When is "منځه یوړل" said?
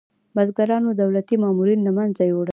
1.97-2.39